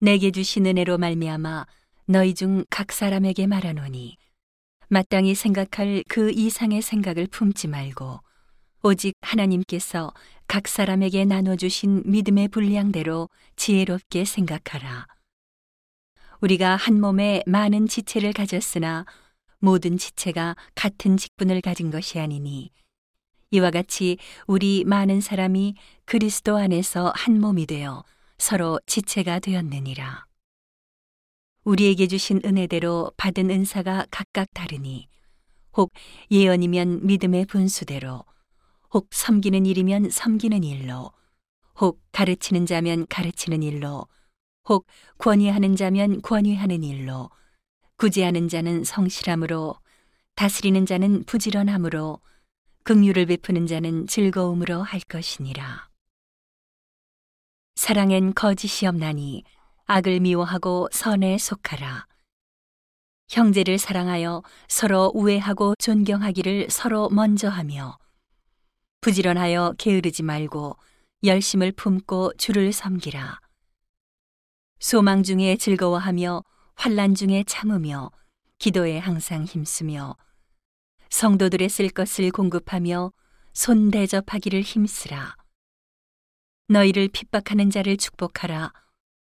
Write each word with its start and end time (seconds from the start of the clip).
내게 0.00 0.30
주신 0.30 0.64
은혜로 0.66 0.96
말미암아 0.98 1.66
너희 2.06 2.34
중 2.34 2.64
각 2.70 2.90
사람에게 2.90 3.46
말하노니 3.46 4.16
마땅히 4.88 5.34
생각할 5.34 6.04
그 6.08 6.30
이상의 6.30 6.80
생각을 6.82 7.26
품지 7.26 7.68
말고 7.68 8.20
오직 8.82 9.14
하나님께서 9.20 10.12
각 10.48 10.66
사람에게 10.66 11.26
나눠 11.26 11.54
주신 11.54 12.02
믿음의 12.06 12.48
분량대로 12.48 13.28
지혜롭게 13.56 14.24
생각하라. 14.24 15.06
우리가 16.40 16.76
한 16.76 16.98
몸에 16.98 17.42
많은 17.46 17.86
지체를 17.86 18.32
가졌으나 18.32 19.04
모든 19.58 19.98
지체가 19.98 20.56
같은 20.74 21.18
직분을 21.18 21.60
가진 21.60 21.90
것이 21.90 22.18
아니니 22.18 22.70
이와 23.50 23.70
같이 23.70 24.16
우리 24.46 24.82
많은 24.86 25.20
사람이 25.20 25.74
그리스도 26.06 26.56
안에서 26.56 27.12
한 27.14 27.38
몸이 27.38 27.66
되어 27.66 28.02
서로 28.40 28.80
지체가 28.86 29.38
되었느니라. 29.38 30.24
우리에게 31.64 32.06
주신 32.06 32.40
은혜대로 32.42 33.12
받은 33.18 33.50
은사가 33.50 34.06
각각 34.10 34.48
다르니 34.54 35.08
혹 35.76 35.92
예언이면 36.30 37.06
믿음의 37.06 37.44
분수대로 37.44 38.24
혹 38.94 39.08
섬기는 39.12 39.66
일이면 39.66 40.08
섬기는 40.08 40.64
일로 40.64 41.12
혹 41.80 42.00
가르치는 42.12 42.64
자면 42.64 43.06
가르치는 43.08 43.62
일로 43.62 44.06
혹 44.70 44.86
권위하는 45.18 45.76
자면 45.76 46.22
권위하는 46.22 46.82
일로 46.82 47.28
구제하는 47.98 48.48
자는 48.48 48.84
성실함으로 48.84 49.76
다스리는 50.34 50.86
자는 50.86 51.24
부지런함으로 51.24 52.20
긍휼을 52.84 53.26
베푸는 53.26 53.66
자는 53.66 54.06
즐거움으로 54.06 54.82
할 54.82 55.00
것이니라. 55.00 55.89
사랑엔 57.80 58.34
거짓이 58.34 58.86
없나니 58.86 59.42
악을 59.86 60.20
미워하고 60.20 60.90
선에 60.92 61.38
속하라. 61.38 62.06
형제를 63.30 63.78
사랑하여 63.78 64.42
서로 64.68 65.10
우애하고 65.14 65.76
존경하기를 65.78 66.68
서로 66.68 67.08
먼저 67.08 67.48
하며 67.48 67.96
부지런하여 69.00 69.76
게으르지 69.78 70.22
말고 70.22 70.76
열심을 71.24 71.72
품고 71.72 72.34
주를 72.36 72.70
섬기라. 72.74 73.40
소망 74.78 75.22
중에 75.22 75.56
즐거워하며 75.56 76.44
환란 76.74 77.14
중에 77.14 77.44
참으며 77.46 78.10
기도에 78.58 78.98
항상 78.98 79.44
힘쓰며 79.44 80.18
성도들의 81.08 81.70
쓸 81.70 81.88
것을 81.88 82.30
공급하며 82.30 83.10
손 83.54 83.90
대접하기를 83.90 84.60
힘쓰라. 84.60 85.39
너희를 86.70 87.08
핍박하는 87.08 87.68
자를 87.68 87.96
축복하라. 87.96 88.72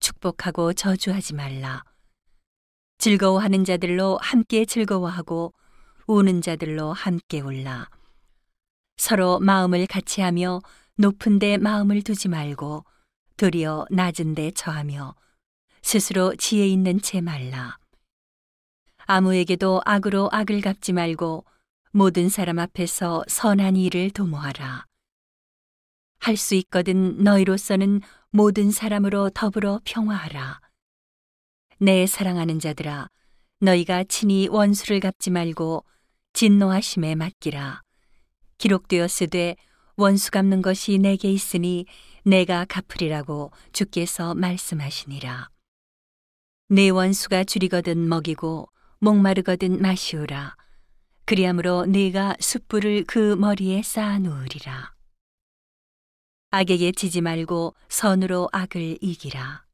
축복하고 0.00 0.72
저주하지 0.72 1.34
말라. 1.34 1.84
즐거워하는 2.98 3.64
자들로 3.64 4.18
함께 4.20 4.64
즐거워하고 4.64 5.54
우는 6.08 6.42
자들로 6.42 6.92
함께 6.92 7.38
울라. 7.38 7.90
서로 8.96 9.38
마음을 9.38 9.86
같이 9.86 10.20
하며 10.20 10.58
높은 10.96 11.38
데 11.38 11.58
마음을 11.58 12.02
두지 12.02 12.26
말고 12.26 12.84
도리어 13.36 13.86
낮은 13.88 14.34
데 14.34 14.50
처하며 14.50 15.14
스스로 15.80 16.34
지혜 16.34 16.66
있는 16.66 17.00
채 17.00 17.20
말라. 17.20 17.78
아무에게도 19.06 19.82
악으로 19.84 20.28
악을 20.32 20.60
갚지 20.60 20.92
말고 20.92 21.44
모든 21.92 22.28
사람 22.28 22.58
앞에서 22.58 23.22
선한 23.28 23.76
일을 23.76 24.10
도모하라. 24.10 24.87
할 26.20 26.36
수 26.36 26.54
있거든 26.56 27.22
너희로서는 27.22 28.00
모든 28.30 28.70
사람으로 28.70 29.30
더불어 29.30 29.80
평화하라. 29.84 30.60
내 31.78 32.06
사랑하는 32.06 32.58
자들아, 32.58 33.08
너희가 33.60 34.04
친히 34.04 34.48
원수를 34.48 35.00
갚지 35.00 35.30
말고 35.30 35.84
진노하심에 36.32 37.14
맡기라. 37.14 37.82
기록되었으되 38.58 39.56
원수 39.96 40.30
갚는 40.30 40.62
것이 40.62 40.98
내게 40.98 41.32
있으니 41.32 41.86
내가 42.24 42.64
갚으리라고 42.66 43.50
주께서 43.72 44.34
말씀하시니라. 44.34 45.48
내 46.68 46.90
원수가 46.90 47.44
줄이거든 47.44 48.08
먹이고 48.08 48.68
목마르거든 48.98 49.80
마시우라. 49.80 50.56
그리함으로 51.24 51.86
네가 51.86 52.36
숯불을 52.40 53.04
그 53.06 53.34
머리에 53.36 53.82
쌓아 53.82 54.18
놓으리라. 54.18 54.97
악에게 56.50 56.92
지지 56.92 57.20
말고 57.20 57.74
선으로 57.90 58.48
악을 58.52 58.98
이기라. 59.02 59.67